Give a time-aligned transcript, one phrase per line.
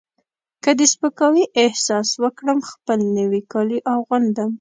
[0.63, 4.49] که د سپکاوي احساس وکړم خپل نوي کالي اغوندم.